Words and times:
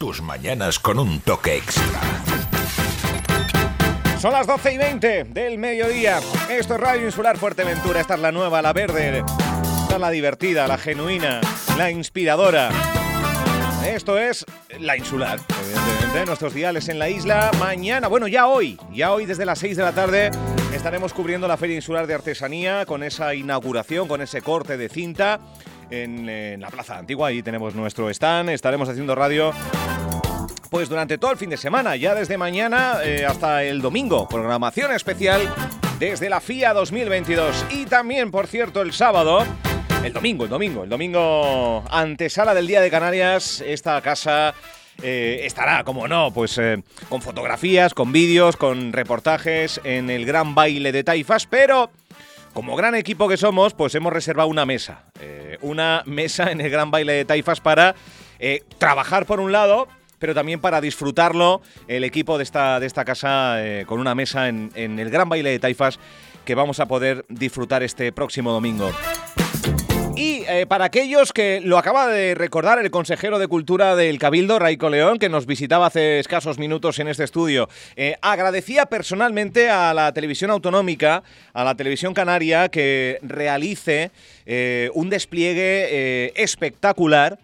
Tus 0.00 0.22
mañanas 0.22 0.78
con 0.78 1.00
un 1.00 1.18
toque 1.18 1.56
extra. 1.56 1.82
Son 4.20 4.32
las 4.32 4.46
12 4.46 4.74
y 4.74 4.78
20 4.78 5.24
del 5.24 5.58
mediodía. 5.58 6.20
Esto 6.48 6.76
es 6.76 6.80
Radio 6.80 7.06
Insular 7.06 7.36
Fuerteventura. 7.36 8.00
Esta 8.00 8.14
es 8.14 8.20
la 8.20 8.30
nueva, 8.30 8.62
la 8.62 8.72
verde. 8.72 9.24
Esta 9.82 9.94
es 9.96 10.00
la 10.00 10.10
divertida, 10.10 10.68
la 10.68 10.78
genuina, 10.78 11.40
la 11.76 11.90
inspiradora. 11.90 12.70
Esto 13.88 14.18
es 14.18 14.44
la 14.78 14.98
insular, 14.98 15.40
evidentemente. 15.62 16.26
Nuestros 16.26 16.52
diales 16.52 16.90
en 16.90 16.98
la 16.98 17.08
isla. 17.08 17.50
Mañana, 17.58 18.06
bueno, 18.06 18.28
ya 18.28 18.46
hoy, 18.46 18.78
ya 18.92 19.12
hoy 19.12 19.24
desde 19.24 19.46
las 19.46 19.58
6 19.60 19.78
de 19.78 19.82
la 19.82 19.92
tarde 19.92 20.30
estaremos 20.74 21.14
cubriendo 21.14 21.48
la 21.48 21.56
Feria 21.56 21.74
Insular 21.76 22.06
de 22.06 22.12
Artesanía 22.12 22.84
con 22.84 23.02
esa 23.02 23.34
inauguración, 23.34 24.06
con 24.06 24.20
ese 24.20 24.42
corte 24.42 24.76
de 24.76 24.90
cinta 24.90 25.40
en, 25.90 26.28
en 26.28 26.60
la 26.60 26.68
Plaza 26.68 26.98
Antigua. 26.98 27.28
Ahí 27.28 27.42
tenemos 27.42 27.74
nuestro 27.74 28.10
stand. 28.10 28.50
Estaremos 28.50 28.90
haciendo 28.90 29.14
radio 29.14 29.54
pues 30.70 30.90
durante 30.90 31.16
todo 31.16 31.32
el 31.32 31.38
fin 31.38 31.48
de 31.48 31.56
semana, 31.56 31.96
ya 31.96 32.14
desde 32.14 32.36
mañana 32.36 32.98
eh, 33.02 33.24
hasta 33.24 33.64
el 33.64 33.80
domingo. 33.80 34.28
Programación 34.28 34.92
especial 34.92 35.40
desde 35.98 36.28
la 36.28 36.40
FIA 36.40 36.74
2022. 36.74 37.64
Y 37.70 37.86
también, 37.86 38.30
por 38.30 38.48
cierto, 38.48 38.82
el 38.82 38.92
sábado, 38.92 39.46
el 40.04 40.12
domingo, 40.12 40.44
el 40.44 40.50
domingo, 40.50 40.84
el 40.84 40.88
domingo 40.88 41.84
antesala 41.90 42.54
del 42.54 42.66
Día 42.66 42.80
de 42.80 42.90
Canarias, 42.90 43.62
esta 43.66 44.00
casa... 44.00 44.54
eh, 45.02 45.42
estará, 45.44 45.84
como 45.84 46.08
no, 46.08 46.32
pues 46.32 46.58
eh, 46.58 46.82
con 47.08 47.22
fotografías, 47.22 47.94
con 47.94 48.10
vídeos, 48.10 48.56
con 48.56 48.92
reportajes 48.92 49.80
en 49.84 50.10
el 50.10 50.26
gran 50.26 50.54
baile 50.56 50.90
de 50.90 51.04
Taifas, 51.04 51.46
pero 51.46 51.90
como 52.52 52.74
gran 52.74 52.94
equipo 52.96 53.28
que 53.28 53.36
somos, 53.36 53.74
pues 53.74 53.94
hemos 53.94 54.12
reservado 54.12 54.48
una 54.48 54.66
mesa. 54.66 55.04
eh, 55.20 55.58
una 55.60 56.02
mesa 56.04 56.50
en 56.50 56.60
el 56.60 56.70
gran 56.70 56.90
baile 56.90 57.12
de 57.12 57.24
Taifas 57.24 57.60
para 57.60 57.94
trabajar 58.78 59.26
por 59.26 59.40
un 59.40 59.52
lado, 59.52 59.88
pero 60.18 60.34
también 60.34 60.60
para 60.60 60.80
disfrutarlo 60.80 61.60
el 61.86 62.04
equipo 62.04 62.38
de 62.38 62.44
esta, 62.44 62.80
de 62.80 62.86
esta 62.86 63.04
casa 63.04 63.56
con 63.86 64.00
una 64.00 64.14
mesa 64.14 64.48
en, 64.48 64.70
en 64.74 64.98
el 64.98 65.10
gran 65.10 65.28
baile 65.28 65.50
de 65.50 65.58
Taifas 65.58 65.98
que 66.44 66.54
vamos 66.54 66.80
a 66.80 66.86
poder 66.86 67.24
disfrutar 67.28 67.82
este 67.82 68.10
próximo 68.12 68.52
domingo. 68.52 68.90
Y 70.18 70.42
eh, 70.48 70.66
para 70.66 70.86
aquellos 70.86 71.32
que 71.32 71.60
lo 71.60 71.78
acaba 71.78 72.08
de 72.08 72.34
recordar 72.34 72.80
el 72.80 72.90
consejero 72.90 73.38
de 73.38 73.46
Cultura 73.46 73.94
del 73.94 74.18
Cabildo, 74.18 74.58
Raico 74.58 74.90
León, 74.90 75.20
que 75.20 75.28
nos 75.28 75.46
visitaba 75.46 75.86
hace 75.86 76.18
escasos 76.18 76.58
minutos 76.58 76.98
en 76.98 77.06
este 77.06 77.22
estudio, 77.22 77.68
eh, 77.94 78.16
agradecía 78.20 78.86
personalmente 78.86 79.70
a 79.70 79.94
la 79.94 80.12
televisión 80.12 80.50
autonómica, 80.50 81.22
a 81.52 81.62
la 81.62 81.76
televisión 81.76 82.14
canaria, 82.14 82.68
que 82.68 83.20
realice 83.22 84.10
eh, 84.44 84.90
un 84.92 85.08
despliegue 85.08 86.32
espectacular 86.34 87.38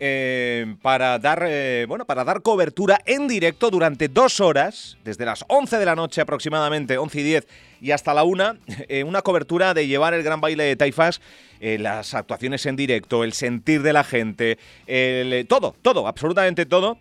eh, 0.00 0.76
para 0.80 1.18
dar 1.18 1.44
eh, 1.46 1.84
bueno 1.88 2.04
para 2.04 2.22
dar 2.22 2.42
cobertura 2.42 3.00
en 3.04 3.26
directo 3.26 3.70
durante 3.70 4.08
dos 4.08 4.40
horas, 4.40 4.96
desde 5.04 5.24
las 5.24 5.44
11 5.48 5.76
de 5.78 5.84
la 5.84 5.96
noche 5.96 6.20
aproximadamente, 6.20 6.98
11 6.98 7.20
y 7.20 7.22
10 7.24 7.48
y 7.80 7.90
hasta 7.90 8.14
la 8.14 8.22
1, 8.22 8.56
eh, 8.88 9.04
una 9.04 9.22
cobertura 9.22 9.74
de 9.74 9.86
llevar 9.86 10.14
el 10.14 10.22
gran 10.22 10.40
baile 10.40 10.64
de 10.64 10.76
Taifas, 10.76 11.20
eh, 11.60 11.78
las 11.78 12.14
actuaciones 12.14 12.64
en 12.66 12.76
directo, 12.76 13.24
el 13.24 13.32
sentir 13.32 13.82
de 13.82 13.92
la 13.92 14.04
gente, 14.04 14.58
el, 14.86 15.46
todo, 15.48 15.74
todo, 15.82 16.06
absolutamente 16.06 16.66
todo, 16.66 16.98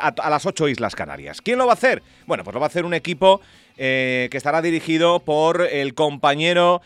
a, 0.00 0.30
las 0.30 0.46
ocho 0.46 0.68
Islas 0.68 0.94
Canarias. 0.94 1.42
¿Quién 1.42 1.58
lo 1.58 1.66
va 1.66 1.72
a 1.72 1.74
hacer? 1.74 2.02
Bueno, 2.26 2.44
pues 2.44 2.54
lo 2.54 2.60
va 2.60 2.66
a 2.66 2.68
hacer 2.68 2.84
un 2.84 2.94
equipo 2.94 3.40
que 3.76 4.30
estará 4.32 4.62
dirigido 4.62 5.20
por 5.20 5.62
el 5.62 5.94
compañero... 5.94 6.80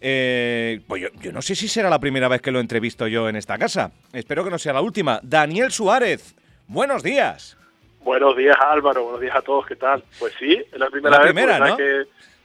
Eh, 0.00 0.80
pues 0.86 1.02
yo, 1.02 1.08
yo 1.20 1.32
no 1.32 1.42
sé 1.42 1.54
si 1.54 1.68
será 1.68 1.88
la 1.88 1.98
primera 1.98 2.28
vez 2.28 2.42
que 2.42 2.50
lo 2.50 2.60
entrevisto 2.60 3.06
yo 3.06 3.28
en 3.28 3.36
esta 3.36 3.58
casa. 3.58 3.92
Espero 4.12 4.44
que 4.44 4.50
no 4.50 4.58
sea 4.58 4.72
la 4.72 4.82
última. 4.82 5.20
Daniel 5.22 5.72
Suárez, 5.72 6.34
buenos 6.68 7.02
días. 7.02 7.56
Buenos 8.06 8.36
días 8.36 8.56
Álvaro, 8.60 9.02
buenos 9.02 9.20
días 9.20 9.34
a 9.34 9.42
todos, 9.42 9.66
¿qué 9.66 9.74
tal? 9.74 10.04
Pues 10.20 10.32
sí, 10.38 10.52
es 10.52 10.78
la 10.78 10.88
primera 10.90 11.16
La 11.18 11.24
vez, 11.24 11.32
primera, 11.32 11.58
porque 11.58 11.70
¿no? 11.72 11.76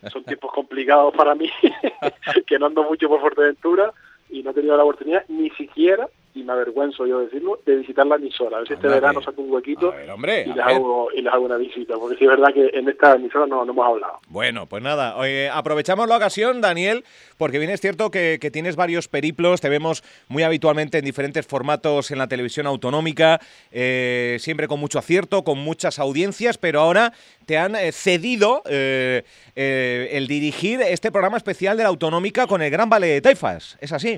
que 0.01 0.09
son 0.09 0.23
tiempos 0.23 0.51
complicados 0.51 1.13
para 1.15 1.35
mí, 1.35 1.51
que 2.47 2.57
no 2.57 2.65
ando 2.65 2.83
mucho 2.83 3.07
por 3.07 3.21
Fuerteventura 3.21 3.93
y 4.31 4.41
no 4.41 4.49
he 4.49 4.53
tenido 4.55 4.75
la 4.75 4.83
oportunidad 4.83 5.23
ni 5.27 5.51
siquiera, 5.51 6.07
y 6.33 6.43
me 6.43 6.53
avergüenzo 6.53 7.05
yo 7.05 7.19
decirlo, 7.19 7.59
de 7.65 7.75
visitar 7.77 8.05
la 8.05 8.15
emisora. 8.15 8.57
A 8.57 8.59
ver 8.59 8.67
si 8.67 8.73
este 8.73 8.87
verano 8.87 9.21
saco 9.21 9.41
un 9.41 9.51
huequito 9.51 9.91
ver, 9.91 10.09
hombre, 10.09 10.43
y, 10.47 10.53
les 10.53 10.65
hago, 10.65 11.09
y 11.13 11.21
les 11.21 11.33
hago 11.33 11.45
una 11.45 11.57
visita, 11.57 11.95
porque 11.99 12.17
sí 12.17 12.25
es 12.25 12.29
verdad 12.29 12.53
que 12.53 12.69
en 12.73 12.87
esta 12.87 13.13
emisora 13.15 13.47
no, 13.47 13.65
no 13.65 13.71
hemos 13.71 13.87
hablado. 13.87 14.19
Bueno, 14.27 14.67
pues 14.67 14.83
nada, 14.83 15.17
oye, 15.17 15.49
aprovechamos 15.49 16.07
la 16.07 16.17
ocasión, 16.17 16.61
Daniel, 16.61 17.03
porque 17.37 17.59
bien 17.59 17.71
es 17.71 17.81
cierto 17.81 18.11
que, 18.11 18.37
que 18.39 18.51
tienes 18.51 18.75
varios 18.75 19.07
periplos, 19.07 19.61
te 19.61 19.69
vemos 19.69 20.03
muy 20.27 20.43
habitualmente 20.43 20.97
en 20.97 21.05
diferentes 21.05 21.45
formatos 21.45 22.11
en 22.11 22.17
la 22.17 22.27
televisión 22.27 22.67
autonómica, 22.67 23.39
eh, 23.71 24.37
siempre 24.39 24.67
con 24.67 24.79
mucho 24.79 24.99
acierto, 24.99 25.43
con 25.43 25.59
muchas 25.59 25.99
audiencias, 25.99 26.57
pero 26.57 26.81
ahora 26.81 27.13
te 27.45 27.57
han 27.57 27.75
eh, 27.75 27.91
cedido 27.91 28.61
eh, 28.65 29.23
eh, 29.55 30.09
el 30.13 30.27
dirigir 30.27 30.81
este 30.81 31.11
programa 31.11 31.37
especial 31.37 31.77
de 31.77 31.83
la 31.83 31.89
autonómica 31.89 32.47
con 32.47 32.61
el 32.61 32.69
Gran 32.69 32.89
Ballet 32.89 33.15
de 33.15 33.21
Taifas, 33.21 33.77
¿es 33.81 33.91
así? 33.91 34.17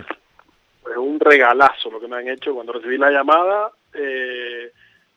Es 0.90 0.98
un 0.98 1.20
regalazo 1.20 1.90
lo 1.90 2.00
que 2.00 2.08
me 2.08 2.18
han 2.18 2.28
hecho. 2.28 2.54
Cuando 2.54 2.74
recibí 2.74 2.98
la 2.98 3.12
llamada, 3.12 3.72
eh, 3.94 4.72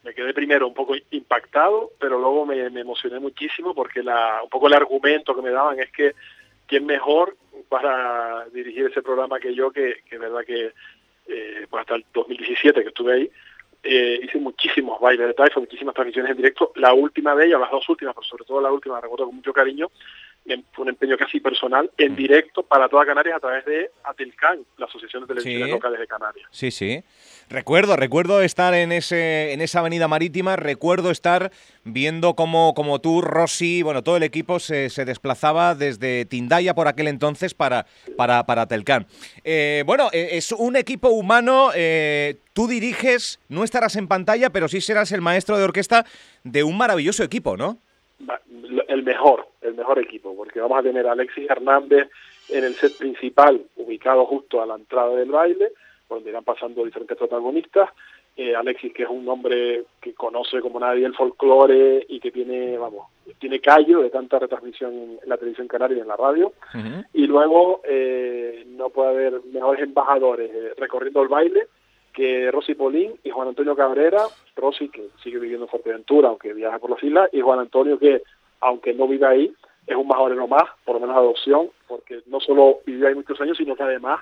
me 0.05 0.15
quedé 0.15 0.33
primero 0.33 0.69
un 0.69 0.75
poco 0.75 0.95
impactado, 1.11 1.91
pero 1.99 2.19
luego 2.19 2.47
me, 2.47 2.67
emocioné 2.67 3.19
muchísimo 3.19 3.75
porque 3.75 4.03
la, 4.03 4.41
un 4.43 4.49
poco 4.49 4.69
el 4.69 4.75
argumento 4.75 5.35
que 5.35 5.43
me 5.43 5.51
daban 5.51 5.81
es 5.81 5.91
que 5.91 6.15
quién 6.67 6.87
mejor 6.87 7.37
para 7.69 8.47
dirigir 8.53 8.87
ese 8.87 9.03
programa 9.03 9.41
que 9.41 9.55
yo, 9.55 9.71
que, 9.71 10.03
que 10.09 10.19
verdad 10.19 10.45
que 10.47 10.73
eh, 11.29 11.67
pues 11.69 11.81
hasta 11.81 11.97
el 11.97 12.05
2017 12.13 12.83
que 12.83 12.89
estuve 12.89 13.13
ahí, 13.15 13.31
eh, 13.83 14.21
hice 14.23 14.39
muchísimos 14.39 15.01
bailes 15.01 15.29
de 15.29 15.35
taifa, 15.35 15.61
muchísimas 15.61 15.95
transmisiones 15.95 16.31
en 16.31 16.37
directo. 16.37 16.73
La 16.77 16.93
última 16.93 17.35
de 17.35 17.47
ellas, 17.47 17.61
las 17.61 17.71
dos 17.71 17.89
últimas, 17.89 18.15
pero 18.15 18.27
sobre 18.27 18.45
todo 18.45 18.61
la 18.61 18.73
última, 18.73 18.97
la 18.97 19.03
recuerdo 19.03 19.27
con 19.27 19.37
mucho 19.37 19.53
cariño, 19.53 19.91
fue 20.73 20.83
un 20.85 20.89
empeño 20.91 21.17
casi 21.17 21.41
personal 21.41 21.91
en 21.99 22.13
Mm. 22.13 22.17
directo 22.17 22.63
para 22.63 22.89
toda 22.89 23.05
Canarias 23.05 23.37
a 23.37 23.41
través 23.41 23.65
de 23.65 23.91
Atelcan, 24.05 24.61
la 24.79 24.87
Asociación 24.87 25.23
de 25.23 25.29
Televisiones 25.29 25.67
Sí. 25.69 25.73
Locales 25.73 26.01
de 26.01 26.07
Canarias. 26.07 26.49
Sí, 26.51 26.71
sí. 26.71 27.03
Recuerdo, 27.49 27.95
recuerdo 27.97 28.43
estar 28.43 28.75
en 28.75 28.91
ese, 28.91 29.53
en 29.53 29.61
esa 29.61 29.79
avenida 29.79 30.09
marítima, 30.09 30.57
recuerdo 30.57 31.11
estar 31.13 31.53
viendo 31.85 32.35
cómo, 32.35 32.75
como 32.75 33.01
tú, 33.01 33.21
Rossi, 33.23 33.83
bueno, 33.83 34.03
todo 34.03 34.17
el 34.17 34.25
equipo 34.25 34.59
se, 34.59 34.91
se 34.91 35.05
desplazaba 35.05 35.77
desde 35.77 36.25
Tindaya 36.25 36.75
por 36.75 36.89
aquel 36.89 37.07
entonces 37.07 37.55
para, 37.55 37.87
para, 38.17 38.45
para 38.47 38.67
Telcán. 38.67 39.07
Eh, 39.45 39.85
bueno, 39.87 40.09
eh, 40.13 40.31
es 40.33 40.51
un 40.51 40.75
equipo 40.75 41.09
humano, 41.11 41.71
eh, 41.77 42.37
tú 42.53 42.67
diriges, 42.67 43.39
no 43.49 43.63
estarás 43.63 43.95
en 43.95 44.09
pantalla, 44.09 44.51
pero 44.51 44.67
sí 44.67 44.81
serás 44.81 45.13
el 45.13 45.21
maestro 45.21 45.57
de 45.57 45.65
orquesta 45.65 46.05
de 46.43 46.65
un 46.65 46.77
maravilloso 46.77 47.23
equipo, 47.23 47.57
¿no? 47.57 47.79
El 48.89 49.03
mejor, 49.03 49.47
el 49.61 49.75
mejor 49.75 49.99
equipo, 49.99 50.35
porque 50.37 50.61
vamos 50.61 50.79
a 50.79 50.83
tener 50.83 51.07
a 51.07 51.13
Alexis 51.13 51.51
Hernández 51.51 52.09
en 52.49 52.65
el 52.65 52.75
set 52.75 52.97
principal, 52.97 53.63
ubicado 53.77 54.25
justo 54.27 54.63
a 54.63 54.67
la 54.67 54.77
entrada 54.77 55.15
del 55.17 55.31
baile, 55.31 55.73
donde 56.09 56.31
irán 56.31 56.45
pasando 56.45 56.85
diferentes 56.85 57.17
protagonistas. 57.17 57.91
Eh, 58.37 58.55
Alexis, 58.55 58.93
que 58.93 59.05
es 59.05 59.09
un 59.09 59.27
hombre 59.29 59.85
que 60.01 60.13
conoce 60.13 60.61
como 60.61 60.79
nadie 60.79 61.07
el 61.07 61.15
folclore 61.15 62.05
y 62.09 62.21
que 62.21 62.31
tiene, 62.31 62.77
vamos, 62.77 63.09
tiene 63.39 63.61
callo 63.61 64.03
de 64.03 64.11
tanta 64.11 64.39
retransmisión 64.39 64.93
en 65.23 65.29
la 65.29 65.39
televisión 65.39 65.69
canaria 65.69 65.97
y 65.97 66.01
en 66.01 66.09
la 66.09 66.17
radio. 66.17 66.53
Y 67.15 67.27
luego 67.27 67.81
eh, 67.85 68.65
no 68.69 68.91
puede 68.91 69.09
haber 69.09 69.41
mejores 69.53 69.83
embajadores 69.83 70.51
eh, 70.53 70.75
recorriendo 70.77 71.23
el 71.23 71.29
baile 71.29 71.67
que 72.17 72.51
Rosy 72.51 72.75
Polín 72.75 73.13
y 73.23 73.31
Juan 73.31 73.49
Antonio 73.49 73.77
Cabrera. 73.77 74.23
Rosy, 74.57 74.89
que 74.89 75.11
sigue 75.23 75.39
viviendo 75.39 75.67
en 75.67 75.71
Fuerteventura, 75.71 76.31
aunque 76.31 76.55
viaja 76.55 76.79
por 76.79 76.91
las 76.91 77.03
islas, 77.03 77.29
y 77.31 77.43
Juan 77.43 77.61
Antonio, 77.61 77.99
que 77.99 78.23
aunque 78.63 78.95
no 78.95 79.07
vive 79.07 79.27
ahí, 79.27 79.55
es 79.87 79.95
un 79.95 80.09
majorero 80.09 80.49
más, 80.49 80.65
por 80.87 80.95
lo 80.95 81.01
menos 81.01 81.15
adopción, 81.15 81.69
porque 81.87 82.23
no 82.27 82.41
solo 82.41 82.79
vivió 82.87 83.07
ahí 83.07 83.15
muchos 83.15 83.39
años, 83.43 83.59
sino 83.59 83.77
que 83.77 83.83
además 83.83 84.21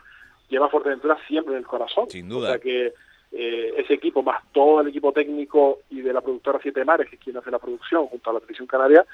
lleva 0.48 0.66
a 0.66 0.70
Fuerteventura 0.70 1.16
siempre 1.28 1.54
en 1.54 1.60
el 1.60 1.66
corazón. 1.66 2.10
Sin 2.10 2.28
duda. 2.28 2.48
O 2.48 2.50
sea 2.50 2.58
que 2.58 2.92
eh, 3.30 3.74
ese 3.76 3.94
equipo, 3.94 4.24
más 4.24 4.42
todo 4.52 4.80
el 4.80 4.88
equipo 4.88 5.12
técnico 5.12 5.78
y 5.88 6.00
de 6.00 6.12
la 6.12 6.20
productora 6.20 6.58
Siete 6.60 6.84
Mares, 6.84 7.08
que 7.08 7.14
es 7.14 7.22
quien 7.22 7.36
hace 7.36 7.52
la 7.52 7.60
producción 7.60 8.08
junto 8.08 8.28
a 8.28 8.32
la 8.32 8.40
televisión 8.40 8.66
canaria, 8.66 9.06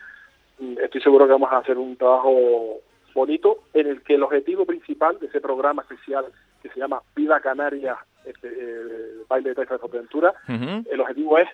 mm, 0.59 0.79
estoy 0.83 1.03
seguro 1.03 1.27
que 1.27 1.33
vamos 1.33 1.53
a 1.53 1.59
hacer 1.59 1.77
un 1.77 1.97
trabajo 1.97 2.81
bonito 3.15 3.59
en 3.75 3.89
el 3.89 4.03
que 4.03 4.15
el 4.15 4.23
objetivo 4.23 4.65
principal 4.65 5.19
de 5.19 5.27
ese 5.27 5.43
programa 5.43 5.83
especial 5.83 6.25
que 6.63 6.69
se 6.71 6.79
llama 6.81 7.01
Vida 7.17 7.41
Canaria, 7.41 7.97
este, 8.25 8.49
eh, 8.49 9.25
baile 9.29 9.51
de 9.51 9.55
Taifa 9.55 9.75
de 9.75 9.81
Fuerteventura, 9.81 10.33
Ujú. 10.49 10.85
el 10.91 11.01
objetivo 11.01 11.39
es 11.39 11.49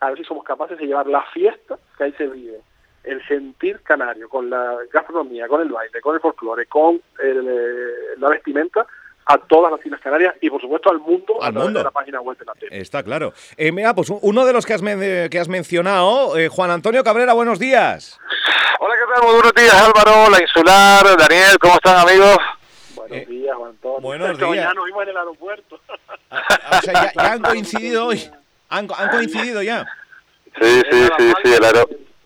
a 0.00 0.08
ver 0.10 0.18
si 0.18 0.24
somos 0.24 0.44
capaces 0.44 0.76
de 0.78 0.86
llevar 0.86 1.06
la 1.06 1.22
fiesta 1.32 1.78
que 1.96 2.04
ahí 2.04 2.12
se 2.18 2.26
vive, 2.26 2.60
el 3.04 3.26
sentir 3.26 3.80
canario, 3.82 4.28
con 4.28 4.48
la 4.50 4.76
gastronomía, 4.92 5.46
con 5.48 5.60
el 5.62 5.68
baile, 5.68 6.00
con 6.00 6.14
el 6.14 6.20
folclore, 6.20 6.66
con 6.66 7.00
el, 7.22 7.48
eh, 7.48 8.16
la 8.18 8.28
vestimenta, 8.30 8.86
a 9.26 9.38
todas 9.38 9.72
las 9.72 9.84
Islas 9.86 10.02
Canarias 10.02 10.34
y 10.42 10.50
por 10.50 10.60
supuesto 10.60 10.90
al 10.90 10.98
mundo 10.98 11.42
Al 11.42 11.56
a 11.56 11.60
mundo. 11.60 11.78
de 11.78 11.84
la 11.84 11.90
página 11.90 12.20
web 12.20 12.36
de 12.36 12.44
la 12.44 12.52
tele. 12.52 12.78
Está 12.78 13.02
claro. 13.02 13.32
Eh, 13.56 13.72
mira, 13.72 13.94
pues 13.94 14.10
uno 14.20 14.44
de 14.44 14.52
los 14.52 14.66
que 14.66 14.74
has, 14.74 14.82
men- 14.82 15.30
que 15.30 15.38
has 15.38 15.48
mencionado, 15.48 16.36
eh, 16.36 16.48
Juan 16.48 16.70
Antonio 16.70 17.02
Cabrera, 17.02 17.32
buenos 17.32 17.58
días. 17.58 18.20
Hola, 18.80 18.94
¿qué 18.96 19.14
tal? 19.14 19.24
Muy 19.24 19.34
buenos 19.36 19.54
días, 19.54 19.74
Álvaro, 19.74 20.30
La 20.30 20.42
Insular, 20.42 21.04
Daniel, 21.16 21.56
¿cómo 21.58 21.74
están, 21.74 22.06
amigos? 22.06 22.36
Buenos 23.44 23.52
días, 23.52 23.56
Juan 23.56 23.70
Antonio. 23.70 24.00
buenos 24.00 24.30
Esta 24.30 24.44
días. 24.46 24.50
mañana 24.56 24.74
nos 24.74 24.84
vimos 24.86 25.02
en 25.02 25.08
el 25.10 25.16
aeropuerto. 25.16 25.80
Ah, 26.30 26.78
O 26.78 26.82
sea, 26.82 26.92
ya, 26.92 27.12
ya 27.14 27.32
han 27.32 27.42
coincidido 27.42 28.06
hoy. 28.06 28.30
¿Han, 28.70 28.88
han 28.96 29.08
coincidido 29.10 29.62
ya? 29.62 29.86
Sí, 30.60 30.82
sí, 30.90 31.08
sí, 31.18 31.32
sí, 31.44 31.52
el 31.52 31.64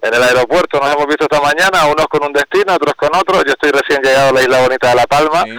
en 0.01 0.15
el 0.15 0.23
aeropuerto 0.23 0.79
nos 0.79 0.95
hemos 0.95 1.09
visto 1.09 1.25
esta 1.25 1.41
mañana, 1.41 1.87
unos 1.87 2.07
con 2.07 2.23
un 2.23 2.33
destino, 2.33 2.73
otros 2.73 2.95
con 2.95 3.09
otro. 3.17 3.43
Yo 3.45 3.51
estoy 3.53 3.73
recién 3.73 4.01
llegado 4.01 4.29
a 4.29 4.33
la 4.33 4.43
isla 4.43 4.61
bonita 4.63 4.91
de 4.91 4.95
La 4.95 5.07
Palma 5.09 5.43
Sí. 5.45 5.51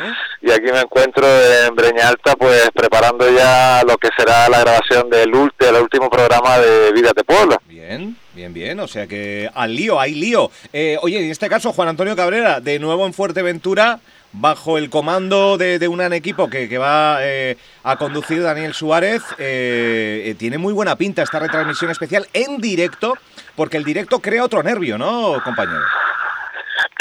y 0.44 0.52
aquí 0.52 0.72
me 0.72 0.80
encuentro 0.80 1.26
en 1.28 1.76
Breña 1.76 2.08
Alta, 2.08 2.38
pues 2.38 2.70
preparando 2.74 3.30
ya 3.30 3.82
lo 3.86 3.98
que 3.98 4.08
será 4.18 4.48
la 4.48 4.62
grabación 4.62 5.10
del, 5.10 5.34
ulti- 5.34 5.58
del 5.58 5.82
último 5.82 6.10
programa 6.10 6.58
de 6.58 6.94
Vida 6.94 7.12
de 7.14 7.24
Pueblo. 7.26 7.58
Bien, 7.66 8.16
bien, 8.34 8.54
bien. 8.54 8.80
O 8.80 8.88
sea 8.88 9.08
que 9.08 9.50
al 9.54 9.76
lío, 9.76 10.00
hay 10.00 10.14
lío. 10.16 10.50
Eh, 10.72 10.98
oye, 11.02 11.20
en 11.20 11.32
este 11.32 11.50
caso, 11.50 11.74
Juan 11.74 11.90
Antonio 11.90 12.16
Cabrera, 12.16 12.62
de 12.62 12.80
nuevo 12.80 13.06
en 13.06 13.14
Fuerteventura, 13.14 14.00
bajo 14.32 14.78
el 14.78 14.90
comando 14.90 15.58
de, 15.58 15.80
de 15.80 15.88
un 15.88 16.00
equipo 16.14 16.50
que, 16.50 16.70
que 16.70 16.78
va 16.78 17.18
eh, 17.22 17.58
a 17.84 17.98
conducir 17.98 18.42
Daniel 18.42 18.74
Suárez. 18.74 19.24
eh, 19.38 20.24
eh, 20.26 20.36
tiene 20.36 20.58
muy 20.58 20.74
buena 20.74 20.96
pinta 20.96 21.24
esta 21.24 21.40
retransmisión 21.40 21.92
especial 21.92 22.28
en 22.34 22.60
directo, 22.60 23.18
porque 23.56 23.78
el 23.78 23.84
directo 23.84 24.20
crea 24.20 24.44
otro 24.44 24.64
nervio, 24.64 24.98
¿no, 24.98 25.42
compañero? 25.44 25.84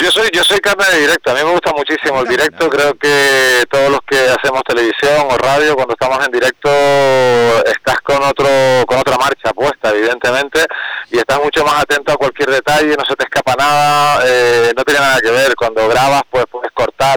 Yo 0.01 0.13
soy 0.13 0.29
yo 0.33 0.45
soy 0.45 0.59
carne 0.61 0.85
de 0.93 1.01
directo, 1.01 1.33
a 1.33 1.35
mí 1.35 1.41
me 1.43 1.51
gusta 1.51 1.73
muchísimo 1.73 2.21
el 2.21 2.29
directo, 2.29 2.69
creo 2.69 2.95
que 2.95 3.65
todos 3.69 3.91
los 3.91 4.01
que 4.07 4.17
hacemos 4.17 4.63
televisión 4.63 5.27
o 5.29 5.37
radio 5.37 5.75
cuando 5.75 5.95
estamos 5.95 6.25
en 6.25 6.31
directo 6.31 6.71
estás 7.67 8.01
con 8.03 8.23
otro 8.23 8.49
con 8.87 8.99
otra 8.99 9.17
marcha 9.19 9.53
puesta 9.53 9.91
evidentemente 9.91 10.65
y 11.11 11.19
estás 11.19 11.43
mucho 11.43 11.65
más 11.65 11.83
atento 11.83 12.13
a 12.13 12.17
cualquier 12.17 12.51
detalle, 12.51 12.97
no 12.97 13.05
se 13.05 13.17
te 13.17 13.25
escapa 13.25 13.57
nada, 13.59 14.23
eh, 14.25 14.73
no 14.77 14.85
tiene 14.85 15.01
nada 15.01 15.21
que 15.21 15.31
ver, 15.33 15.57
cuando 15.57 15.89
grabas 15.89 16.23
pues 16.31 16.45
puedes 16.49 16.71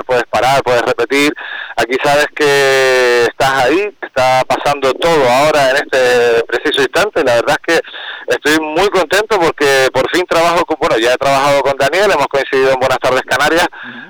puedes 0.06 0.24
parar, 0.26 0.62
puedes 0.64 0.82
repetir, 0.84 1.34
aquí 1.76 1.98
sabes 2.04 2.28
que 2.36 3.24
estás 3.24 3.66
ahí, 3.66 3.96
está 4.02 4.44
pasando 4.48 4.94
todo 4.94 5.30
ahora 5.30 5.72
en 5.72 5.78
este 5.78 6.44
preciso 6.46 6.82
instante, 6.82 7.24
la 7.24 7.36
verdad 7.36 7.58
es 7.66 7.76
que 7.76 7.82
estoy 8.28 8.60
muy 8.66 8.90
contento 8.90 9.40
porque 9.40 9.88
por 9.94 10.10
fin 10.12 10.26
trabajo 10.28 10.66
con, 10.66 10.78
bueno, 10.80 10.98
ya 10.98 11.14
he 11.14 11.18
trabajado 11.18 11.62
con 11.62 11.78
Daniel, 11.78 12.12
hemos 12.12 12.28
coincidido 12.28 12.72
en 12.72 12.80
Buenas 12.80 13.00
tardes 13.00 13.24
Canarias, 13.24 13.68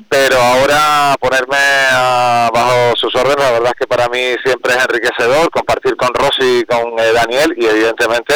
pero 0.09 0.38
ahora 0.38 1.15
ponerme 1.19 1.57
ah, 1.91 2.50
bajo 2.53 2.95
sus 2.95 3.15
órdenes, 3.15 3.38
la 3.38 3.51
verdad 3.51 3.71
es 3.73 3.79
que 3.79 3.88
para 3.88 4.09
mí 4.09 4.35
siempre 4.44 4.73
es 4.73 4.83
enriquecedor 4.83 5.50
compartir 5.50 5.95
con 5.95 6.13
Rosy 6.13 6.59
y 6.59 6.63
con 6.65 7.00
eh, 7.00 7.13
Daniel 7.13 7.53
y 7.57 7.65
evidentemente 7.65 8.35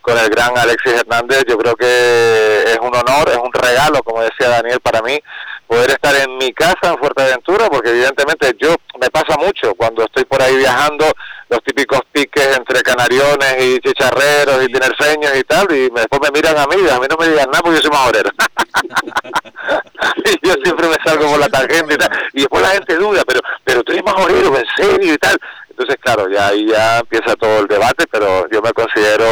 con 0.00 0.16
el 0.18 0.28
gran 0.30 0.56
Alexis 0.56 0.94
Hernández, 0.94 1.44
yo 1.46 1.58
creo 1.58 1.74
que 1.76 2.62
es 2.66 2.78
un 2.80 2.94
honor, 2.94 3.28
es 3.28 3.36
un 3.36 3.52
regalo, 3.52 4.02
como 4.02 4.22
decía 4.22 4.48
Daniel, 4.48 4.80
para 4.80 5.02
mí 5.02 5.20
poder 5.70 5.90
estar 5.90 6.12
en 6.16 6.36
mi 6.36 6.52
casa 6.52 6.90
en 6.90 6.98
Fuerteventura, 6.98 7.70
porque 7.70 7.90
evidentemente 7.90 8.56
yo 8.58 8.74
me 9.00 9.08
pasa 9.08 9.36
mucho 9.38 9.72
cuando 9.76 10.02
estoy 10.02 10.24
por 10.24 10.42
ahí 10.42 10.56
viajando, 10.56 11.06
los 11.48 11.62
típicos 11.62 12.00
piques 12.10 12.56
entre 12.56 12.82
canariones 12.82 13.54
y 13.60 13.78
chicharreros 13.78 14.64
y 14.64 14.66
tinerfeños 14.66 15.30
y 15.38 15.44
tal, 15.44 15.70
y 15.70 15.88
después 15.88 16.20
me 16.22 16.30
miran 16.32 16.58
a 16.58 16.66
mí 16.66 16.74
a 16.90 16.98
mí 16.98 17.06
no 17.08 17.16
me 17.16 17.28
digan 17.28 17.48
nada 17.52 17.62
porque 17.62 17.76
yo 17.76 17.82
soy 17.82 17.92
majorero. 17.92 18.30
y 20.24 20.48
yo 20.48 20.54
siempre 20.64 20.88
me 20.88 20.96
salgo 21.04 21.28
por 21.28 21.38
la 21.38 21.48
tangente 21.48 21.94
y 21.94 21.98
tal, 21.98 22.10
y 22.32 22.40
después 22.40 22.62
la 22.62 22.70
gente 22.70 22.96
duda, 22.96 23.22
pero 23.24 23.40
pero 23.62 23.84
tú 23.84 23.92
eres 23.92 24.04
majorero, 24.04 24.56
en 24.56 24.66
serio 24.76 25.14
y 25.14 25.18
tal. 25.18 25.38
Entonces, 25.80 25.96
claro, 26.02 26.28
ya 26.30 26.48
ahí 26.48 26.66
ya 26.66 26.98
empieza 26.98 27.34
todo 27.36 27.60
el 27.60 27.66
debate, 27.66 28.04
pero 28.10 28.46
yo 28.50 28.60
me 28.60 28.70
considero 28.74 29.24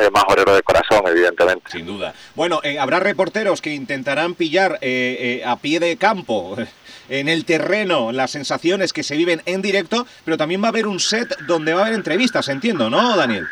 eh, 0.00 0.10
majorero 0.12 0.52
de 0.52 0.60
corazón, 0.64 1.02
evidentemente. 1.06 1.70
Sin 1.70 1.86
duda. 1.86 2.12
Bueno, 2.34 2.58
eh, 2.64 2.76
habrá 2.80 2.98
reporteros 2.98 3.62
que 3.62 3.72
intentarán 3.72 4.34
pillar 4.34 4.78
eh, 4.80 5.40
eh, 5.40 5.44
a 5.46 5.54
pie 5.60 5.78
de 5.78 5.96
campo, 5.96 6.56
en 7.08 7.28
el 7.28 7.44
terreno, 7.44 8.10
las 8.10 8.32
sensaciones 8.32 8.92
que 8.92 9.04
se 9.04 9.16
viven 9.16 9.42
en 9.46 9.62
directo, 9.62 10.04
pero 10.24 10.36
también 10.36 10.60
va 10.60 10.66
a 10.66 10.70
haber 10.70 10.88
un 10.88 10.98
set 10.98 11.38
donde 11.46 11.72
va 11.72 11.82
a 11.82 11.82
haber 11.84 11.94
entrevistas, 11.94 12.48
entiendo, 12.48 12.90
¿no, 12.90 13.16
Daniel? 13.16 13.46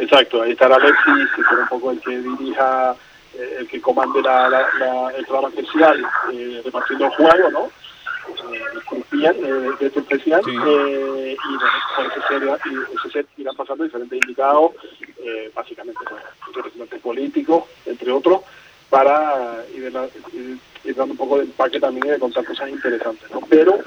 Exacto, 0.00 0.42
ahí 0.42 0.50
estará 0.50 0.74
Alexis, 0.74 1.30
que 1.36 1.42
será 1.48 1.62
un 1.62 1.68
poco 1.68 1.92
el 1.92 2.00
que 2.00 2.18
dirija, 2.18 2.96
eh, 3.38 3.56
el 3.60 3.68
que 3.68 3.80
comande 3.80 4.20
la, 4.20 4.48
la- 4.48 4.66
la- 4.80 5.10
el 5.16 5.24
programa 5.26 5.54
especial, 5.54 6.04
eh, 6.32 6.60
repartiendo 6.64 7.04
el 7.04 7.10
juego, 7.12 7.50
¿no? 7.52 7.70
Crucial 8.88 9.36
eh, 9.36 9.72
de 9.80 9.86
este 9.86 10.00
especial. 10.00 10.42
Sí. 10.44 10.50
eh, 10.66 11.36
y 11.36 11.56
bueno, 12.38 12.58
y 12.64 12.96
ese 12.98 13.10
set 13.10 13.26
irán 13.36 13.56
pasando 13.56 13.84
diferentes 13.84 14.18
invitados, 14.20 14.72
eh, 15.22 15.50
básicamente 15.54 15.98
representantes 16.54 17.00
políticos, 17.00 17.64
entre 17.86 18.10
otros, 18.12 18.40
para 18.90 19.64
ir, 19.74 19.82
de 19.84 19.90
la- 19.90 20.06
ir- 20.06 20.58
ir 20.84 20.94
dando 20.94 21.12
un 21.12 21.18
poco 21.18 21.38
de 21.38 21.44
empaque 21.44 21.80
también 21.80 22.06
y 22.06 22.10
de 22.10 22.18
contar 22.18 22.44
cosas 22.44 22.68
interesantes, 22.68 23.30
¿no? 23.30 23.40
Pero, 23.48 23.78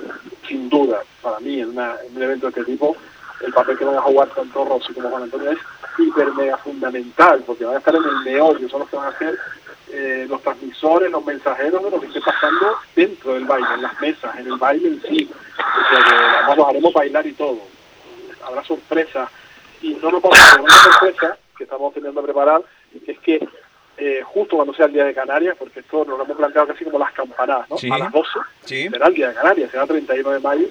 sin 0.48 0.70
duda, 0.70 1.02
para 1.22 1.40
mí, 1.40 1.60
en, 1.62 1.70
una- 1.70 1.96
en 2.06 2.16
un 2.16 2.24
evento 2.24 2.48
de 2.48 2.60
este 2.62 2.72
tipo, 2.72 2.96
el 3.42 3.54
papel 3.54 3.78
que 3.78 3.86
van 3.86 3.98
a 3.98 4.02
jugar 4.02 4.30
tanto 4.30 4.66
Rossi 4.66 4.94
como 4.94 5.10
Juan 5.10 5.24
Antonio 5.24 5.52
es 5.52 5.60
hiper 6.00 6.34
mega 6.34 6.58
fundamental, 6.58 7.44
porque 7.46 7.66
van 7.66 7.76
a 7.76 7.80
estar 7.80 7.96
en 7.96 8.04
el 8.04 8.16
meollo, 8.26 8.68
son 8.70 8.80
los 8.82 8.90
que 8.90 8.96
van 8.98 9.14
a 9.14 9.18
ser 9.18 9.38
eh, 10.00 10.26
los 10.30 10.42
transmisores, 10.44 11.10
los 11.12 11.26
mensajeros 11.26 11.84
de 11.84 11.90
lo 11.92 12.00
que 12.00 12.08
esté 12.08 12.22
pasando 12.22 12.76
dentro 12.96 13.34
del 13.34 13.46
baile, 13.46 13.68
en 13.74 13.82
las 13.82 14.00
mesas, 14.00 14.38
en 14.38 14.46
el 14.48 14.58
baile 14.58 14.88
en 14.90 15.02
sí. 15.02 15.30
O 15.58 15.90
sea 15.90 16.04
que 16.06 16.16
además 16.16 16.58
los 16.58 16.68
haremos 16.68 16.94
bailar 16.94 17.26
y 17.26 17.34
todo. 17.34 17.60
Habrá 18.46 18.64
sorpresas 18.64 19.30
y 19.82 19.96
no 19.96 20.12
nos 20.12 20.22
vamos 20.22 20.38
a 20.40 20.44
hacer 20.52 20.62
una 20.62 20.74
sorpresa 20.84 21.38
que 21.58 21.64
estamos 21.64 21.94
teniendo 21.94 22.20
a 22.20 22.24
preparar, 22.24 22.62
que 23.06 23.12
es 23.12 23.20
que 23.20 23.48
eh, 23.98 24.22
justo 24.24 24.56
cuando 24.58 24.76
sea 24.76 24.86
el 24.86 24.94
día 24.94 25.06
de 25.06 25.14
Canarias, 25.16 25.56
porque 25.58 25.80
esto 25.80 26.06
nos 26.06 26.20
lo 26.20 26.24
hemos 26.24 26.38
planteado 26.38 26.68
casi 26.68 26.84
como 26.84 27.00
las 27.00 27.12
campanadas, 27.14 27.68
¿no? 27.68 27.78
Sí. 27.80 27.90
A 27.92 27.98
las 27.98 28.12
12 28.12 28.30
Sí. 28.64 28.90
será 28.90 29.08
el 29.08 29.14
día 29.16 29.30
de 29.30 29.34
Canarias, 29.34 29.72
será 29.72 29.88
31 29.88 30.30
de 30.32 30.40
mayo, 30.40 30.68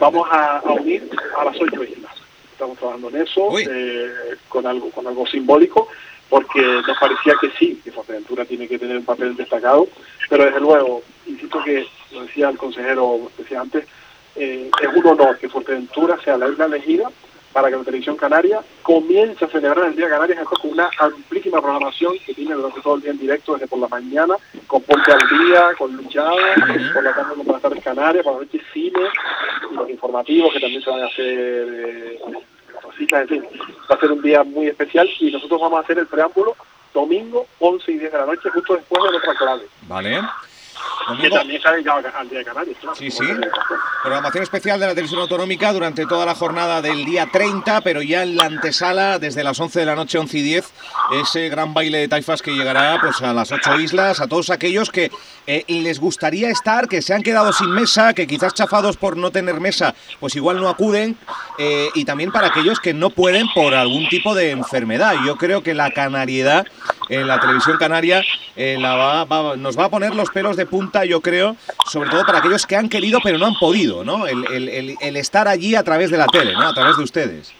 vamos 0.00 0.26
a, 0.32 0.58
a 0.58 0.72
unir 0.72 1.10
a 1.38 1.44
las 1.44 1.54
ocho 1.60 1.84
islas. 1.84 2.12
Estamos 2.52 2.78
trabajando 2.78 3.10
en 3.10 3.16
eso, 3.16 3.58
eh, 3.58 4.10
con 4.48 4.66
algo 4.66 4.90
con 4.90 5.06
algo 5.06 5.26
simbólico, 5.26 5.88
porque 6.32 6.62
nos 6.62 6.98
parecía 6.98 7.34
que 7.38 7.50
sí, 7.58 7.78
que 7.84 7.92
Fuerteventura 7.92 8.46
tiene 8.46 8.66
que 8.66 8.78
tener 8.78 8.96
un 8.96 9.04
papel 9.04 9.36
destacado, 9.36 9.86
pero 10.30 10.46
desde 10.46 10.60
luego, 10.60 11.02
insisto 11.26 11.62
que, 11.62 11.86
lo 12.10 12.22
decía 12.22 12.48
el 12.48 12.56
consejero, 12.56 13.30
decía 13.36 13.60
antes, 13.60 13.84
eh, 14.36 14.70
es 14.80 14.88
un 14.96 15.06
honor 15.08 15.36
que 15.36 15.50
Fuerteventura 15.50 16.18
sea 16.24 16.38
la 16.38 16.48
isla 16.48 16.64
elegida 16.64 17.10
para 17.52 17.68
que 17.68 17.76
la 17.76 17.84
televisión 17.84 18.16
canaria 18.16 18.62
comience 18.82 19.44
a 19.44 19.48
celebrar 19.48 19.88
el 19.88 19.94
Día 19.94 20.08
Canarias 20.08 20.38
esto 20.40 20.56
con 20.56 20.70
una 20.70 20.88
amplísima 20.98 21.60
programación 21.60 22.14
que 22.24 22.32
tiene 22.32 22.54
durante 22.54 22.80
todo 22.80 22.94
el 22.94 23.02
día 23.02 23.10
en 23.10 23.18
directo, 23.18 23.52
desde 23.52 23.68
por 23.68 23.80
la 23.80 23.88
mañana, 23.88 24.34
con 24.66 24.80
Ponte 24.84 25.12
al 25.12 25.28
Día, 25.28 25.68
con 25.76 25.94
Luchada, 25.94 26.32
por 26.94 27.04
la 27.04 27.12
tarde 27.14 27.34
con 27.36 27.44
Buenas 27.44 27.62
tardes 27.62 27.84
Canarias, 27.84 28.24
por 28.24 28.36
la 28.36 28.40
noche 28.40 28.58
cine, 28.72 29.00
y 29.70 29.74
los 29.74 29.90
informativos 29.90 30.50
que 30.54 30.60
también 30.60 30.82
se 30.82 30.88
van 30.88 31.02
a 31.02 31.06
hacer, 31.08 31.26
eh, 31.26 32.20
cositas, 32.92 33.22
en 33.22 33.28
fin, 33.28 33.44
va 33.90 33.94
a 33.94 34.00
ser 34.00 34.12
un 34.12 34.22
día 34.22 34.42
muy 34.44 34.68
especial 34.68 35.08
y 35.18 35.30
nosotros 35.30 35.60
vamos 35.60 35.78
a 35.78 35.82
hacer 35.82 35.98
el 35.98 36.06
preámbulo 36.06 36.56
domingo 36.94 37.46
11 37.58 37.92
y 37.92 37.98
10 37.98 38.12
de 38.12 38.18
la 38.18 38.26
noche, 38.26 38.50
justo 38.50 38.74
después 38.74 39.02
de 39.02 39.10
nuestra 39.10 39.34
clave, 39.34 39.66
Vale. 39.88 40.20
Que 41.20 41.30
también 41.30 41.56
está 41.56 41.72
dedicado 41.72 42.02
al 42.14 42.28
Día 42.28 42.38
de 42.38 42.44
Canarias. 42.44 42.76
claro, 42.80 42.96
Sí, 42.96 43.10
sí. 43.10 43.24
programación 44.02 44.42
especial 44.42 44.80
de 44.80 44.86
la 44.86 44.92
televisión 44.92 45.20
autonómica 45.20 45.72
durante 45.72 46.06
toda 46.06 46.26
la 46.26 46.34
jornada 46.34 46.82
del 46.82 47.04
día 47.04 47.28
30, 47.30 47.80
pero 47.82 48.02
ya 48.02 48.22
en 48.22 48.36
la 48.36 48.44
antesala, 48.44 49.18
desde 49.18 49.44
las 49.44 49.58
11 49.58 49.80
de 49.80 49.86
la 49.86 49.94
noche, 49.94 50.18
11 50.18 50.38
y 50.38 50.42
10, 50.42 50.72
ese 51.22 51.48
gran 51.48 51.74
baile 51.74 51.98
de 51.98 52.08
taifas 52.08 52.42
que 52.42 52.52
llegará 52.52 52.98
pues 53.00 53.20
a 53.22 53.32
las 53.32 53.52
ocho 53.52 53.78
islas, 53.78 54.20
a 54.20 54.26
todos 54.26 54.50
aquellos 54.50 54.90
que 54.90 55.10
eh, 55.46 55.64
les 55.68 55.98
gustaría 56.00 56.50
estar, 56.50 56.88
que 56.88 57.02
se 57.02 57.14
han 57.14 57.22
quedado 57.22 57.52
sin 57.52 57.70
mesa, 57.70 58.14
que 58.14 58.26
quizás 58.26 58.54
chafados 58.54 58.96
por 58.96 59.16
no 59.16 59.30
tener 59.30 59.60
mesa, 59.60 59.94
pues 60.20 60.36
igual 60.36 60.60
no 60.60 60.68
acuden, 60.68 61.16
eh, 61.58 61.88
y 61.94 62.04
también 62.04 62.32
para 62.32 62.48
aquellos 62.48 62.80
que 62.80 62.94
no 62.94 63.10
pueden 63.10 63.48
por 63.54 63.74
algún 63.74 64.08
tipo 64.08 64.34
de 64.34 64.50
enfermedad. 64.50 65.14
Yo 65.24 65.36
creo 65.36 65.62
que 65.62 65.74
la 65.74 65.90
canariedad 65.90 66.66
en 67.08 67.26
la 67.26 67.40
televisión 67.40 67.76
canaria 67.78 68.22
eh, 68.56 68.76
la 68.80 68.94
va- 68.94 69.24
va- 69.24 69.56
nos 69.56 69.78
va 69.78 69.84
a 69.86 69.88
poner 69.90 70.14
los 70.14 70.30
pelos 70.30 70.56
de 70.56 70.66
punta, 70.66 71.04
yo 71.04 71.20
creo, 71.20 71.56
sobre 71.90 72.10
todo 72.10 72.24
para 72.24 72.38
aquellos 72.38 72.66
que 72.66 72.76
han 72.76 72.88
querido 72.88 73.18
pero 73.22 73.38
no 73.38 73.46
han 73.46 73.54
podido, 73.54 74.04
¿no? 74.04 74.26
El, 74.26 74.44
el- 74.52 74.68
el- 74.68 74.96
el 75.00 75.16
estar 75.16 75.48
allí 75.48 75.74
a 75.74 75.82
través 75.82 76.10
de 76.10 76.18
la 76.18 76.26
tele, 76.26 76.52
¿no? 76.52 76.68
A 76.68 76.74
través 76.74 76.96
de 76.96 77.02
ustedes. 77.04 77.52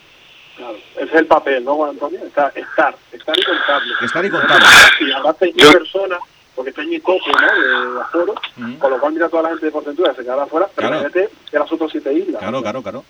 Claro, 0.56 0.76
ese 0.96 1.04
es 1.04 1.14
el 1.14 1.26
papel, 1.26 1.64
¿no, 1.64 1.74
Juan 1.76 1.90
Antonio? 1.90 2.20
Estar, 2.24 2.52
estar, 2.54 2.94
estar 3.10 3.38
y 3.38 3.42
contarlo. 3.42 3.94
Estar 4.02 4.24
y 4.24 4.30
contarlo. 4.30 4.66
Y 5.00 5.10
habrá 5.12 5.32
6.000 5.34 5.72
personas, 5.72 6.18
porque 6.54 6.70
está 6.70 6.82
en 6.82 6.90
mi 6.90 7.00
tope, 7.00 7.20
¿no? 7.40 7.94
De 7.94 8.00
aforo, 8.02 8.34
Ujú. 8.58 8.78
con 8.78 8.90
lo 8.90 9.00
cual 9.00 9.12
mira 9.14 9.28
toda 9.30 9.44
la 9.44 9.48
gente 9.50 9.66
de 9.66 9.72
Portentura 9.72 10.14
se 10.14 10.22
quedará 10.22 10.42
afuera, 10.42 10.68
pero 10.76 10.88
Claro. 10.88 11.08
de 11.08 11.30
las 11.58 11.72
otras 11.72 11.90
siete 11.90 12.12
islas. 12.12 12.38
Claro, 12.40 12.60
claro, 12.62 12.82
claro. 12.82 13.04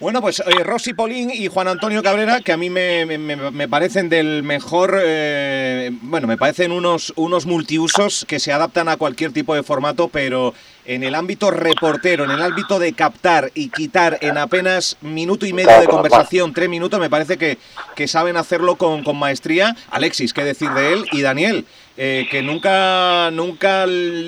Bueno, 0.00 0.20
pues 0.20 0.38
eh, 0.38 0.62
Rosy 0.62 0.94
Polín 0.94 1.28
y 1.32 1.48
Juan 1.48 1.66
Antonio 1.66 2.04
Cabrera, 2.04 2.40
que 2.40 2.52
a 2.52 2.56
mí 2.56 2.70
me, 2.70 3.04
me- 3.18 3.68
parecen 3.68 4.08
del 4.08 4.44
mejor, 4.44 4.96
eh, 5.02 5.90
bueno, 6.02 6.28
me 6.28 6.36
parecen 6.36 6.70
unos, 6.70 7.12
unos 7.16 7.46
multiusos 7.46 8.24
que 8.28 8.38
se 8.38 8.52
adaptan 8.52 8.88
a 8.88 8.96
cualquier 8.96 9.32
tipo 9.32 9.56
de 9.56 9.64
formato, 9.64 10.06
pero 10.06 10.54
en 10.86 11.02
el 11.02 11.16
ámbito 11.16 11.50
reportero, 11.50 12.24
en 12.24 12.30
el 12.30 12.40
ámbito 12.40 12.78
de 12.78 12.92
captar 12.92 13.50
y 13.54 13.70
quitar 13.70 14.18
en 14.20 14.38
apenas 14.38 14.96
minuto 15.00 15.46
y 15.46 15.52
medio 15.52 15.80
de 15.80 15.86
conversación, 15.88 16.54
tres 16.54 16.68
minutos, 16.68 17.00
me 17.00 17.10
parece 17.10 17.36
que, 17.36 17.58
que 17.96 18.06
saben 18.06 18.36
hacerlo 18.36 18.76
con, 18.76 19.02
con 19.02 19.16
maestría. 19.18 19.74
Alexis, 19.90 20.32
qué 20.32 20.44
decir 20.44 20.70
de 20.70 20.92
él, 20.92 21.06
y 21.10 21.22
Daniel, 21.22 21.64
eh, 21.96 22.28
que 22.30 22.40
nunca, 22.42 23.32
nunca, 23.32 23.84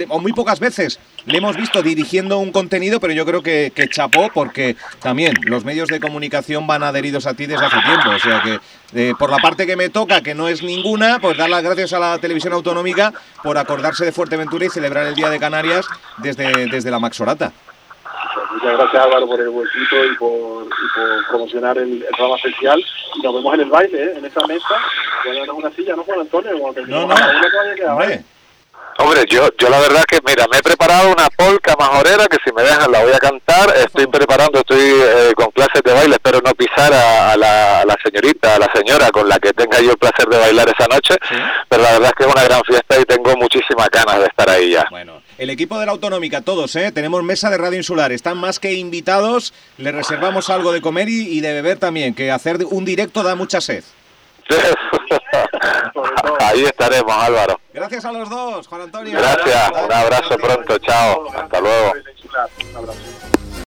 o 0.09 0.19
muy 0.19 0.33
pocas 0.33 0.59
veces 0.59 0.99
le 1.27 1.39
hemos 1.39 1.57
visto 1.57 1.83
dirigiendo 1.83 2.39
un 2.39 2.53
contenido, 2.53 3.01
pero 3.01 3.13
yo 3.13 3.27
creo 3.27 3.43
que, 3.43 3.73
que 3.75 3.89
chapó 3.89 4.31
porque 4.33 4.77
también 5.01 5.35
los 5.45 5.65
medios 5.65 5.89
de 5.89 6.01
comunicación 6.01 6.67
van 6.67 6.83
adheridos 6.83 7.27
a 7.27 7.35
ti 7.35 7.47
desde 7.47 7.67
hace 7.67 7.81
tiempo. 7.83 8.11
O 8.11 8.19
sea 8.19 8.43
que 8.43 8.61
eh, 8.95 9.15
por 9.19 9.31
la 9.31 9.39
parte 9.39 9.67
que 9.67 9.77
me 9.77 9.89
toca, 9.89 10.23
que 10.23 10.35
no 10.35 10.49
es 10.49 10.63
ninguna, 10.63 11.19
pues 11.21 11.37
dar 11.37 11.51
las 11.51 11.63
gracias 11.63 11.93
a 11.93 11.99
la 11.99 12.19
televisión 12.19 12.53
autonómica 12.53 13.13
por 13.43 13.59
acordarse 13.59 14.05
de 14.05 14.13
Fuerteventura 14.13 14.67
y 14.67 14.71
celebrar 14.71 15.07
el 15.07 15.15
Día 15.15 15.31
de 15.31 15.39
Canarias 15.39 15.87
desde, 16.19 16.67
desde 16.67 16.91
la 16.91 16.99
Maxorata. 16.99 17.53
Muchas 18.53 18.79
gracias 18.79 19.05
Álvaro 19.05 19.27
por 19.27 19.41
el 19.41 19.49
huequito 19.49 20.05
y 20.05 20.17
por, 20.17 20.65
y 20.65 20.99
por 20.99 21.29
promocionar 21.29 21.79
el, 21.79 22.03
el 22.03 22.09
programa 22.09 22.37
especial. 22.37 22.85
Y 23.17 23.23
nos 23.23 23.35
vemos 23.35 23.55
en 23.55 23.61
el 23.61 23.71
baile, 23.71 24.05
¿eh? 24.05 24.15
en 24.17 24.25
esa 24.25 24.47
mesa. 24.47 24.75
Bueno, 25.25 25.55
una 25.55 25.71
silla, 25.71 25.97
¿no, 25.97 26.03
Juan 26.05 26.21
Antonio? 26.21 26.53
No, 26.53 27.07
no, 27.07 27.15
hombre. 27.93 28.25
Hombre, 29.11 29.27
yo, 29.29 29.49
yo 29.59 29.69
la 29.69 29.81
verdad 29.81 30.05
que, 30.05 30.21
mira, 30.25 30.47
me 30.53 30.59
he 30.59 30.63
preparado 30.63 31.11
una 31.11 31.29
polca 31.31 31.75
majorera 31.77 32.29
que 32.29 32.37
si 32.45 32.53
me 32.53 32.63
dejan 32.63 32.93
la 32.93 33.03
voy 33.03 33.13
a 33.13 33.19
cantar. 33.19 33.77
Estoy 33.77 34.07
preparando, 34.07 34.61
estoy 34.61 34.79
eh, 34.79 35.33
con 35.35 35.51
clases 35.51 35.83
de 35.85 35.93
baile, 35.93 36.15
espero 36.15 36.41
no 36.45 36.53
pisar 36.53 36.93
a, 36.93 37.33
a, 37.33 37.37
la, 37.37 37.81
a, 37.81 37.85
la, 37.85 37.97
señorita, 38.05 38.55
a 38.55 38.61
la 38.61 38.71
señora 38.73 39.11
con 39.11 39.29
la 39.29 39.41
que 39.41 39.53
tenga 39.53 39.81
yo 39.81 39.91
el 39.91 39.99
placer 39.99 40.27
de 40.29 40.39
bailar 40.39 40.69
esa 40.69 40.87
noche. 40.87 41.15
¿Sí? 41.29 41.35
Pero 41.69 41.83
la 41.83 41.91
verdad 41.91 42.11
es 42.11 42.15
que 42.15 42.25
es 42.25 42.33
una 42.33 42.45
gran 42.45 42.63
fiesta 42.63 43.01
y 43.01 43.05
tengo 43.05 43.35
muchísimas 43.35 43.91
ganas 43.91 44.21
de 44.21 44.27
estar 44.27 44.49
ahí 44.49 44.71
ya. 44.71 44.87
Bueno, 44.91 45.21
el 45.39 45.51
equipo 45.51 45.81
de 45.81 45.87
la 45.87 45.93
Autonómica, 45.93 46.43
todos, 46.43 46.77
¿eh? 46.77 46.93
Tenemos 46.93 47.25
mesa 47.25 47.51
de 47.51 47.59
Radio 47.59 47.79
Insular, 47.79 48.13
están 48.13 48.39
más 48.39 48.61
que 48.61 48.75
invitados. 48.75 49.53
Les 49.77 49.93
reservamos 49.93 50.51
algo 50.51 50.71
de 50.71 50.81
comer 50.81 51.09
y, 51.09 51.37
y 51.37 51.41
de 51.41 51.53
beber 51.53 51.81
también, 51.81 52.15
que 52.15 52.31
hacer 52.31 52.59
un 52.65 52.85
directo 52.85 53.25
da 53.25 53.35
mucha 53.35 53.61
sed. 53.61 53.83
Ahí 56.41 56.65
estaremos, 56.65 57.13
Álvaro. 57.13 57.61
Gracias 57.73 58.05
a 58.05 58.13
los 58.13 58.29
dos, 58.29 58.67
Juan 58.67 58.83
Antonio. 58.83 59.19
Gracias, 59.19 59.71
un 59.71 59.93
abrazo 59.93 60.37
pronto, 60.37 60.79
chao. 60.79 61.27
Hasta 61.35 61.61
luego. 61.61 61.93
Un 61.93 62.77
abrazo. 62.77 63.40